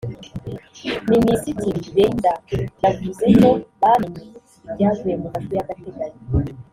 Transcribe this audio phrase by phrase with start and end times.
[1.11, 2.45] Minisitiri Reynders
[2.83, 3.49] yavuze ko
[3.81, 4.25] bamenye
[4.69, 6.19] ibyavuye mu majwi y’agateganyo